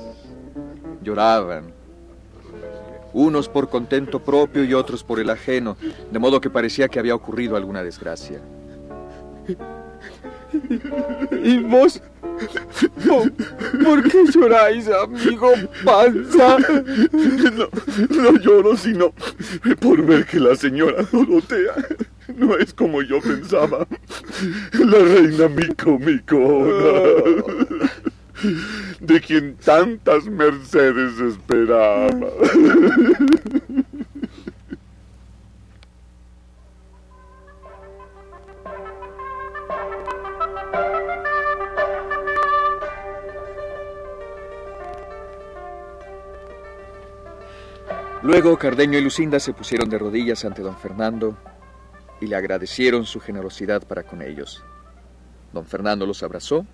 lloraban, 1.03 1.75
unos 3.13 3.49
por 3.49 3.69
contento 3.69 4.21
propio 4.21 4.63
y 4.63 4.73
otros 4.73 5.03
por 5.03 5.19
el 5.19 5.29
ajeno, 5.31 5.77
de 6.13 6.19
modo 6.21 6.41
que 6.41 6.49
parecía 6.49 6.89
que 6.89 7.01
había 7.01 7.17
ocurrido 7.17 7.57
alguna 7.57 7.83
desgracia. 7.83 8.41
¿Y 11.43 11.59
vos? 11.59 12.01
¿Por, 13.05 14.09
qué 14.09 14.25
lloráis, 14.33 14.89
amigo 14.89 15.51
Panza? 15.85 16.59
No, 16.59 17.69
no 18.11 18.39
lloro 18.39 18.77
sino 18.77 19.13
por 19.81 20.05
ver 20.05 20.25
que 20.25 20.39
la 20.39 20.55
señora 20.55 21.05
Dorotea 21.11 21.75
no 22.37 22.57
es 22.57 22.73
como 22.73 23.03
yo 23.03 23.21
pensaba. 23.21 23.87
La 24.73 24.99
reina 24.99 25.49
Mico 25.49 25.99
Micona. 25.99 26.93
De 29.01 29.21
quien 29.21 29.57
tantas 29.57 30.27
mercedes 30.27 31.19
esperaba. 31.21 32.11
Luego 48.23 48.59
Cardenio 48.59 48.99
y 48.99 49.03
Lucinda 49.03 49.39
se 49.39 49.53
pusieron 49.53 49.91
de 49.91 49.99
rodillas 49.99 50.45
ante 50.47 50.63
don 50.63 50.77
Fernando 50.79 51.37
y 52.23 52.27
le 52.27 52.37
agradecieron 52.37 53.05
su 53.05 53.21
generosidad 53.21 53.87
para 53.87 54.03
con 54.03 54.23
ellos. 54.23 54.65
Don 55.53 55.67
Fernando 55.67 56.07
los 56.07 56.23
abrazó 56.23 56.67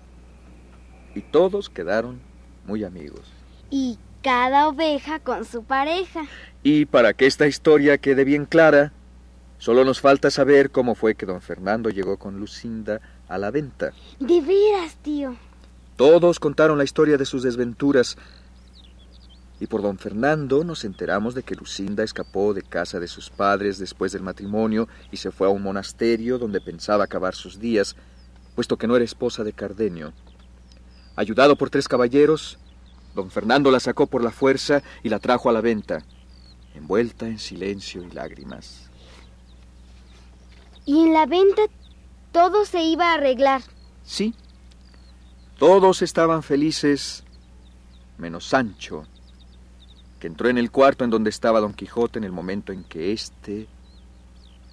y 1.15 1.21
todos 1.21 1.69
quedaron 1.69 2.19
muy 2.65 2.83
amigos. 2.83 3.21
Y 3.69 3.97
cada 4.21 4.67
oveja 4.67 5.19
con 5.19 5.45
su 5.45 5.63
pareja. 5.63 6.25
Y 6.63 6.85
para 6.85 7.13
que 7.13 7.25
esta 7.25 7.47
historia 7.47 7.97
quede 7.97 8.23
bien 8.23 8.45
clara, 8.45 8.93
solo 9.57 9.83
nos 9.83 9.99
falta 9.99 10.29
saber 10.29 10.71
cómo 10.71 10.95
fue 10.95 11.15
que 11.15 11.25
don 11.25 11.41
Fernando 11.41 11.89
llegó 11.89 12.17
con 12.17 12.39
Lucinda 12.39 13.01
a 13.27 13.37
la 13.37 13.51
venta. 13.51 13.93
De 14.19 14.41
veras, 14.41 14.95
tío. 15.01 15.35
Todos 15.95 16.39
contaron 16.39 16.77
la 16.77 16.83
historia 16.83 17.17
de 17.17 17.25
sus 17.25 17.43
desventuras, 17.43 18.17
y 19.59 19.67
por 19.67 19.83
don 19.83 19.99
Fernando 19.99 20.63
nos 20.63 20.83
enteramos 20.83 21.35
de 21.35 21.43
que 21.43 21.53
Lucinda 21.53 22.03
escapó 22.03 22.55
de 22.55 22.63
casa 22.63 22.99
de 22.99 23.07
sus 23.07 23.29
padres 23.29 23.77
después 23.77 24.11
del 24.11 24.23
matrimonio 24.23 24.87
y 25.11 25.17
se 25.17 25.29
fue 25.29 25.45
a 25.45 25.51
un 25.51 25.61
monasterio 25.61 26.39
donde 26.39 26.61
pensaba 26.61 27.03
acabar 27.03 27.35
sus 27.35 27.59
días, 27.59 27.95
puesto 28.55 28.77
que 28.77 28.87
no 28.87 28.95
era 28.95 29.05
esposa 29.05 29.43
de 29.43 29.53
Cardenio. 29.53 30.13
Ayudado 31.15 31.55
por 31.55 31.69
tres 31.69 31.87
caballeros, 31.87 32.57
don 33.15 33.29
Fernando 33.29 33.71
la 33.71 33.79
sacó 33.79 34.07
por 34.07 34.23
la 34.23 34.31
fuerza 34.31 34.81
y 35.03 35.09
la 35.09 35.19
trajo 35.19 35.49
a 35.49 35.53
la 35.53 35.61
venta, 35.61 36.03
envuelta 36.73 37.27
en 37.27 37.39
silencio 37.39 38.03
y 38.03 38.11
lágrimas. 38.11 38.89
Y 40.85 41.03
en 41.03 41.13
la 41.13 41.25
venta 41.25 41.63
todo 42.31 42.65
se 42.65 42.83
iba 42.83 43.11
a 43.11 43.15
arreglar. 43.15 43.61
Sí, 44.03 44.33
todos 45.57 46.01
estaban 46.01 46.43
felices, 46.43 47.23
menos 48.17 48.45
Sancho, 48.45 49.05
que 50.19 50.27
entró 50.27 50.49
en 50.49 50.57
el 50.57 50.71
cuarto 50.71 51.03
en 51.03 51.09
donde 51.09 51.29
estaba 51.29 51.59
Don 51.59 51.73
Quijote 51.73 52.19
en 52.19 52.23
el 52.23 52.31
momento 52.31 52.71
en 52.71 52.83
que 52.83 53.11
éste 53.11 53.67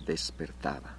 despertaba. 0.07 0.98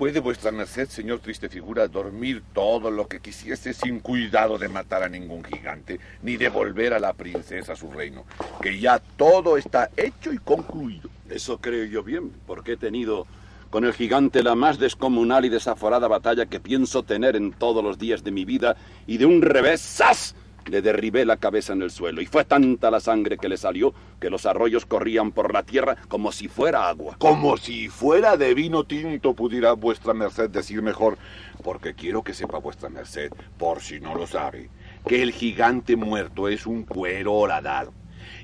Puede 0.00 0.20
vuestra 0.20 0.50
merced, 0.50 0.88
señor 0.88 1.18
triste 1.18 1.50
figura, 1.50 1.86
dormir 1.86 2.42
todo 2.54 2.90
lo 2.90 3.06
que 3.06 3.20
quisiese 3.20 3.74
sin 3.74 4.00
cuidado 4.00 4.56
de 4.56 4.66
matar 4.66 5.02
a 5.02 5.10
ningún 5.10 5.44
gigante, 5.44 6.00
ni 6.22 6.38
de 6.38 6.48
volver 6.48 6.94
a 6.94 6.98
la 6.98 7.12
princesa 7.12 7.74
a 7.74 7.76
su 7.76 7.90
reino, 7.90 8.24
que 8.62 8.80
ya 8.80 8.98
todo 9.18 9.58
está 9.58 9.90
hecho 9.98 10.32
y 10.32 10.38
concluido. 10.38 11.10
Eso 11.28 11.58
creo 11.58 11.84
yo 11.84 12.02
bien, 12.02 12.32
porque 12.46 12.72
he 12.72 12.76
tenido 12.78 13.26
con 13.68 13.84
el 13.84 13.92
gigante 13.92 14.42
la 14.42 14.54
más 14.54 14.78
descomunal 14.78 15.44
y 15.44 15.50
desaforada 15.50 16.08
batalla 16.08 16.46
que 16.46 16.60
pienso 16.60 17.02
tener 17.02 17.36
en 17.36 17.52
todos 17.52 17.84
los 17.84 17.98
días 17.98 18.24
de 18.24 18.30
mi 18.30 18.46
vida, 18.46 18.78
y 19.06 19.18
de 19.18 19.26
un 19.26 19.42
revés, 19.42 19.82
¡zas! 19.82 20.34
Le 20.70 20.82
derribé 20.82 21.24
la 21.24 21.36
cabeza 21.36 21.72
en 21.72 21.82
el 21.82 21.90
suelo 21.90 22.20
y 22.20 22.26
fue 22.26 22.44
tanta 22.44 22.92
la 22.92 23.00
sangre 23.00 23.38
que 23.38 23.48
le 23.48 23.56
salió 23.56 23.92
que 24.20 24.30
los 24.30 24.46
arroyos 24.46 24.86
corrían 24.86 25.32
por 25.32 25.52
la 25.52 25.64
tierra 25.64 25.96
como 26.06 26.30
si 26.30 26.46
fuera 26.46 26.88
agua. 26.88 27.16
Como 27.18 27.56
si 27.56 27.88
fuera 27.88 28.36
de 28.36 28.54
vino 28.54 28.84
tinto, 28.84 29.34
pudiera 29.34 29.72
vuestra 29.72 30.14
merced 30.14 30.48
decir 30.48 30.80
mejor, 30.80 31.18
porque 31.64 31.94
quiero 31.94 32.22
que 32.22 32.34
sepa 32.34 32.58
vuestra 32.58 32.88
merced, 32.88 33.32
por 33.58 33.80
si 33.80 33.98
no 33.98 34.14
lo 34.14 34.28
sabe, 34.28 34.70
que 35.08 35.22
el 35.22 35.32
gigante 35.32 35.96
muerto 35.96 36.46
es 36.46 36.66
un 36.66 36.84
cuero 36.84 37.34
horadado. 37.34 37.92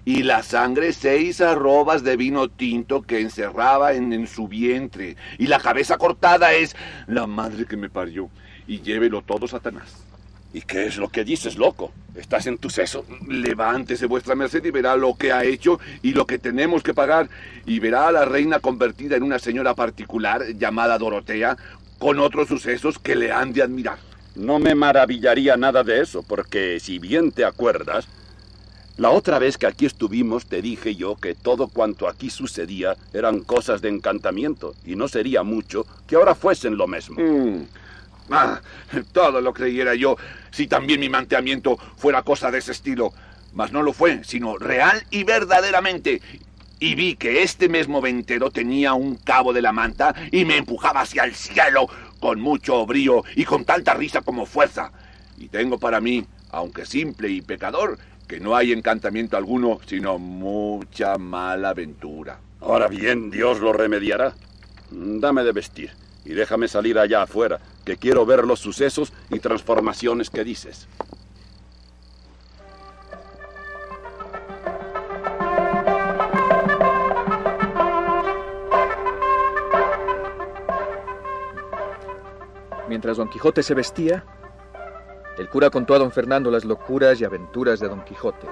Y 0.04 0.24
la 0.24 0.42
sangre 0.42 0.92
seis 0.92 1.40
arrobas 1.40 2.02
de 2.02 2.16
vino 2.16 2.48
tinto 2.48 3.02
que 3.02 3.20
encerraba 3.20 3.92
en, 3.92 4.12
en 4.12 4.26
su 4.26 4.48
vientre. 4.48 5.14
Y 5.38 5.46
la 5.46 5.60
cabeza 5.60 5.96
cortada 5.96 6.54
es 6.54 6.74
la 7.06 7.28
madre 7.28 7.66
que 7.66 7.76
me 7.76 7.88
parió. 7.88 8.30
Y 8.66 8.80
llévelo 8.80 9.22
todo, 9.22 9.46
Satanás. 9.46 10.05
¿Y 10.52 10.62
qué 10.62 10.86
es 10.86 10.96
lo 10.96 11.08
que 11.08 11.24
dices, 11.24 11.56
loco? 11.56 11.92
¿Estás 12.14 12.46
en 12.46 12.56
tu 12.56 12.70
seso? 12.70 13.04
Levántese 13.28 14.06
vuestra 14.06 14.34
merced 14.34 14.64
y 14.64 14.70
verá 14.70 14.96
lo 14.96 15.16
que 15.16 15.32
ha 15.32 15.44
hecho 15.44 15.78
y 16.02 16.14
lo 16.14 16.26
que 16.26 16.38
tenemos 16.38 16.82
que 16.82 16.94
pagar. 16.94 17.28
Y 17.66 17.78
verá 17.78 18.08
a 18.08 18.12
la 18.12 18.24
reina 18.24 18.60
convertida 18.60 19.16
en 19.16 19.22
una 19.22 19.38
señora 19.38 19.74
particular 19.74 20.46
llamada 20.54 20.98
Dorotea, 20.98 21.56
con 21.98 22.18
otros 22.18 22.48
sucesos 22.48 22.98
que 22.98 23.16
le 23.16 23.32
han 23.32 23.52
de 23.52 23.62
admirar. 23.62 23.98
No 24.34 24.58
me 24.58 24.74
maravillaría 24.74 25.56
nada 25.56 25.82
de 25.82 26.00
eso, 26.00 26.22
porque 26.22 26.78
si 26.80 26.98
bien 26.98 27.32
te 27.32 27.44
acuerdas, 27.44 28.06
la 28.98 29.10
otra 29.10 29.38
vez 29.38 29.58
que 29.58 29.66
aquí 29.66 29.86
estuvimos 29.86 30.46
te 30.46 30.62
dije 30.62 30.94
yo 30.94 31.16
que 31.16 31.34
todo 31.34 31.68
cuanto 31.68 32.08
aquí 32.08 32.30
sucedía 32.30 32.96
eran 33.12 33.40
cosas 33.40 33.82
de 33.82 33.88
encantamiento, 33.88 34.74
y 34.84 34.96
no 34.96 35.08
sería 35.08 35.42
mucho 35.42 35.86
que 36.06 36.16
ahora 36.16 36.34
fuesen 36.34 36.76
lo 36.76 36.86
mismo. 36.86 37.20
Mm. 37.20 37.66
Ah, 38.30 38.60
todo 39.12 39.40
lo 39.40 39.52
creyera 39.52 39.94
yo 39.94 40.16
si 40.50 40.66
también 40.66 41.00
mi 41.00 41.08
manteamiento 41.08 41.76
fuera 41.96 42.22
cosa 42.22 42.50
de 42.50 42.58
ese 42.58 42.72
estilo. 42.72 43.12
Mas 43.52 43.72
no 43.72 43.82
lo 43.82 43.92
fue, 43.92 44.22
sino 44.24 44.58
real 44.58 45.02
y 45.10 45.24
verdaderamente. 45.24 46.20
Y 46.78 46.94
vi 46.94 47.16
que 47.16 47.42
este 47.42 47.68
mismo 47.68 48.02
ventero 48.02 48.50
tenía 48.50 48.92
un 48.92 49.16
cabo 49.16 49.52
de 49.52 49.62
la 49.62 49.72
manta 49.72 50.14
y 50.30 50.44
me 50.44 50.58
empujaba 50.58 51.00
hacia 51.00 51.24
el 51.24 51.34
cielo 51.34 51.88
con 52.20 52.40
mucho 52.40 52.84
brío 52.84 53.24
y 53.34 53.44
con 53.44 53.64
tanta 53.64 53.94
risa 53.94 54.20
como 54.20 54.44
fuerza. 54.44 54.92
Y 55.38 55.48
tengo 55.48 55.78
para 55.78 56.00
mí, 56.00 56.26
aunque 56.50 56.84
simple 56.84 57.28
y 57.28 57.40
pecador, 57.40 57.98
que 58.26 58.40
no 58.40 58.56
hay 58.56 58.72
encantamiento 58.72 59.36
alguno, 59.36 59.78
sino 59.86 60.18
mucha 60.18 61.16
mala 61.16 61.70
aventura. 61.70 62.40
Ahora 62.60 62.88
bien, 62.88 63.30
Dios 63.30 63.60
lo 63.60 63.72
remediará. 63.72 64.34
Dame 64.90 65.44
de 65.44 65.52
vestir 65.52 65.92
y 66.24 66.34
déjame 66.34 66.68
salir 66.68 66.98
allá 66.98 67.22
afuera, 67.22 67.60
que 67.86 67.96
quiero 67.96 68.26
ver 68.26 68.44
los 68.44 68.58
sucesos 68.58 69.12
y 69.30 69.38
transformaciones 69.38 70.28
que 70.28 70.42
dices. 70.42 70.88
Mientras 82.88 83.18
Don 83.18 83.28
Quijote 83.28 83.62
se 83.62 83.74
vestía, 83.74 84.24
el 85.38 85.48
cura 85.48 85.70
contó 85.70 85.94
a 85.94 85.98
Don 85.98 86.10
Fernando 86.10 86.50
las 86.50 86.64
locuras 86.64 87.20
y 87.20 87.24
aventuras 87.24 87.78
de 87.78 87.88
Don 87.88 88.04
Quijote. 88.04 88.48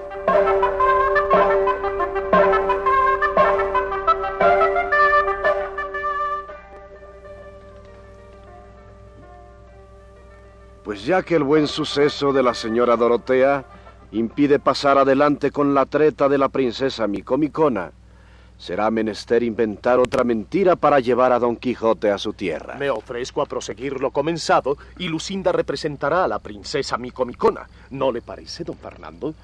Pues 10.85 11.07
ya 11.07 11.23
que 11.23 11.35
el 11.35 11.45
buen 11.45 11.67
suceso 11.67 12.35
de 12.35 12.43
la 12.43 12.53
señora 12.53 12.95
Dorotea 12.99 13.65
impide 14.13 14.59
pasar 14.59 14.99
adelante 14.99 15.51
con 15.51 15.73
la 15.73 15.87
treta 15.87 16.29
de 16.29 16.37
la 16.37 16.51
princesa 16.51 17.07
Micomicona, 17.07 17.91
será 18.59 18.91
menester 18.91 19.43
inventar 19.43 19.99
otra 19.99 20.25
mentira 20.25 20.77
para 20.77 21.01
llevar 21.01 21.33
a 21.33 21.39
Don 21.39 21.57
Quijote 21.57 22.11
a 22.11 22.19
su 22.19 22.35
tierra. 22.35 22.75
Me 22.75 22.91
ofrezco 22.91 23.41
a 23.41 23.47
proseguir 23.47 23.99
lo 23.99 24.11
comenzado 24.11 24.77
y 24.99 25.09
Lucinda 25.09 25.53
representará 25.53 26.25
a 26.25 26.29
la 26.29 26.39
princesa 26.39 26.99
Micomicona. 26.99 27.67
¿No 27.89 28.13
le 28.13 28.21
parece, 28.21 28.63
don 28.63 28.77
Fernando? 28.77 29.35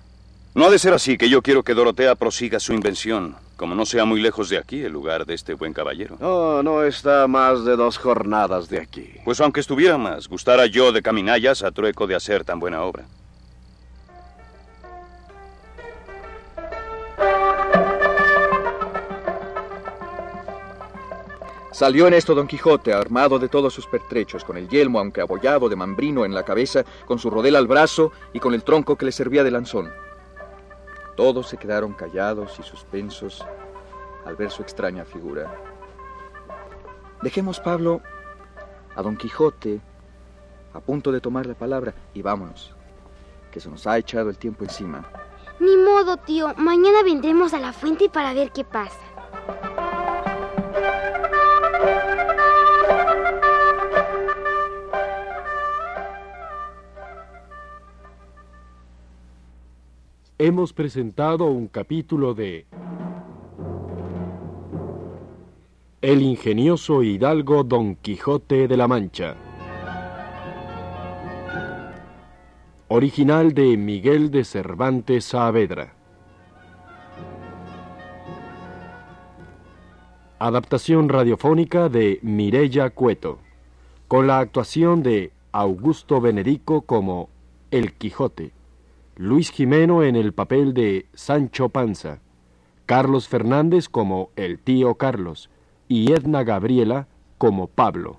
No 0.52 0.66
ha 0.66 0.70
de 0.70 0.80
ser 0.80 0.92
así, 0.92 1.16
que 1.16 1.28
yo 1.28 1.42
quiero 1.42 1.62
que 1.62 1.74
Dorotea 1.74 2.16
prosiga 2.16 2.58
su 2.58 2.72
invención, 2.72 3.36
como 3.56 3.76
no 3.76 3.86
sea 3.86 4.04
muy 4.04 4.20
lejos 4.20 4.48
de 4.48 4.58
aquí 4.58 4.82
el 4.82 4.90
lugar 4.90 5.24
de 5.24 5.34
este 5.34 5.54
buen 5.54 5.72
caballero. 5.72 6.16
No, 6.18 6.60
no 6.60 6.82
está 6.82 7.28
más 7.28 7.64
de 7.64 7.76
dos 7.76 7.98
jornadas 7.98 8.68
de 8.68 8.80
aquí. 8.80 9.10
Pues 9.24 9.40
aunque 9.40 9.60
estuviera 9.60 9.96
más, 9.96 10.26
gustara 10.26 10.66
yo 10.66 10.90
de 10.90 11.02
caminallas 11.02 11.62
a 11.62 11.70
trueco 11.70 12.08
de 12.08 12.16
hacer 12.16 12.42
tan 12.42 12.58
buena 12.58 12.82
obra. 12.82 13.04
Salió 21.70 22.08
en 22.08 22.14
esto 22.14 22.34
Don 22.34 22.48
Quijote, 22.48 22.92
armado 22.92 23.38
de 23.38 23.48
todos 23.48 23.72
sus 23.72 23.86
pertrechos, 23.86 24.44
con 24.44 24.56
el 24.56 24.68
yelmo, 24.68 24.98
aunque 24.98 25.20
abollado 25.20 25.68
de 25.68 25.76
mambrino 25.76 26.24
en 26.24 26.34
la 26.34 26.42
cabeza, 26.42 26.84
con 27.06 27.20
su 27.20 27.30
rodel 27.30 27.54
al 27.54 27.68
brazo 27.68 28.10
y 28.34 28.40
con 28.40 28.52
el 28.52 28.64
tronco 28.64 28.96
que 28.96 29.06
le 29.06 29.12
servía 29.12 29.44
de 29.44 29.52
lanzón. 29.52 29.90
Todos 31.20 31.48
se 31.48 31.58
quedaron 31.58 31.92
callados 31.92 32.58
y 32.58 32.62
suspensos 32.62 33.44
al 34.24 34.36
ver 34.36 34.50
su 34.50 34.62
extraña 34.62 35.04
figura. 35.04 35.54
Dejemos, 37.20 37.60
Pablo, 37.60 38.00
a 38.96 39.02
Don 39.02 39.18
Quijote 39.18 39.82
a 40.72 40.80
punto 40.80 41.12
de 41.12 41.20
tomar 41.20 41.44
la 41.44 41.52
palabra 41.52 41.92
y 42.14 42.22
vámonos, 42.22 42.74
que 43.50 43.60
se 43.60 43.68
nos 43.68 43.86
ha 43.86 43.98
echado 43.98 44.30
el 44.30 44.38
tiempo 44.38 44.64
encima. 44.64 45.10
Ni 45.58 45.76
modo, 45.76 46.16
tío. 46.16 46.54
Mañana 46.56 47.02
vendremos 47.04 47.52
a 47.52 47.60
la 47.60 47.74
fuente 47.74 48.08
para 48.08 48.32
ver 48.32 48.50
qué 48.50 48.64
pasa. 48.64 48.96
Hemos 60.42 60.72
presentado 60.72 61.44
un 61.44 61.68
capítulo 61.68 62.32
de 62.32 62.64
El 66.00 66.22
ingenioso 66.22 67.02
hidalgo 67.02 67.62
Don 67.62 67.94
Quijote 67.94 68.66
de 68.66 68.74
la 68.78 68.88
Mancha. 68.88 69.36
Original 72.88 73.52
de 73.52 73.76
Miguel 73.76 74.30
de 74.30 74.44
Cervantes 74.44 75.26
Saavedra. 75.26 75.92
Adaptación 80.38 81.10
radiofónica 81.10 81.90
de 81.90 82.18
Mirella 82.22 82.88
Cueto, 82.88 83.40
con 84.08 84.26
la 84.26 84.38
actuación 84.38 85.02
de 85.02 85.32
Augusto 85.52 86.18
Benedico 86.22 86.80
como 86.80 87.28
El 87.70 87.92
Quijote, 87.92 88.52
Luis 89.22 89.50
Jimeno 89.50 90.02
en 90.02 90.16
el 90.16 90.32
papel 90.32 90.72
de 90.72 91.06
Sancho 91.12 91.68
Panza, 91.68 92.22
Carlos 92.86 93.28
Fernández 93.28 93.90
como 93.90 94.30
el 94.34 94.58
tío 94.58 94.94
Carlos 94.94 95.50
y 95.88 96.12
Edna 96.12 96.42
Gabriela 96.42 97.06
como 97.36 97.66
Pablo. 97.66 98.18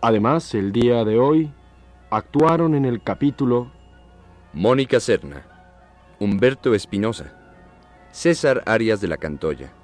Además, 0.00 0.54
el 0.54 0.72
día 0.72 1.04
de 1.04 1.18
hoy 1.18 1.52
actuaron 2.08 2.74
en 2.74 2.86
el 2.86 3.02
capítulo 3.02 3.70
Mónica 4.54 4.98
Serna, 4.98 5.46
Humberto 6.20 6.74
Espinosa, 6.74 7.38
César 8.12 8.62
Arias 8.64 9.02
de 9.02 9.08
la 9.08 9.18
Cantoya, 9.18 9.74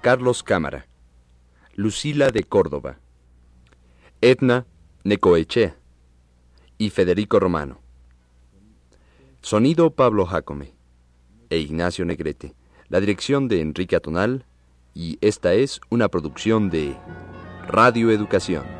Carlos 0.00 0.42
Cámara, 0.42 0.88
Lucila 1.76 2.30
de 2.30 2.42
Córdoba, 2.42 2.98
Etna 4.20 4.66
Necoechea 5.04 5.76
y 6.80 6.88
Federico 6.88 7.38
Romano. 7.38 7.78
Sonido 9.42 9.90
Pablo 9.90 10.24
Jacome 10.24 10.72
e 11.50 11.58
Ignacio 11.58 12.06
Negrete. 12.06 12.54
La 12.88 13.00
dirección 13.00 13.48
de 13.48 13.60
Enrique 13.60 13.96
Atonal 13.96 14.46
y 14.94 15.18
esta 15.20 15.52
es 15.52 15.82
una 15.90 16.08
producción 16.08 16.70
de 16.70 16.96
Radio 17.68 18.10
Educación. 18.10 18.79